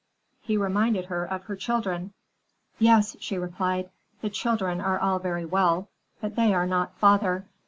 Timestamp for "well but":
5.45-6.35